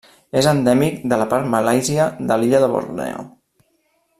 És 0.39 0.45
endèmic 0.51 0.95
de 1.11 1.19
la 1.23 1.27
part 1.33 1.51
malàisia 1.55 2.07
de 2.31 2.39
l'illa 2.45 2.63
de 2.65 2.71
Borneo. 2.77 3.29